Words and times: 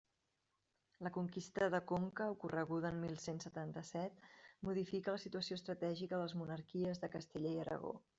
La 1.07 1.11
conquista 1.17 1.67
de 1.73 1.81
Conca, 1.91 2.29
ocorreguda 2.35 2.91
en 2.93 2.97
mil 3.03 3.13
cent 3.25 3.41
setanta-set, 3.43 4.25
modifica 4.69 5.15
la 5.17 5.23
situació 5.25 5.59
estratègica 5.61 6.15
de 6.19 6.23
les 6.23 6.35
monarquies 6.41 7.03
de 7.05 7.11
Castella 7.17 7.53
i 7.59 7.61
Aragó. 7.67 7.95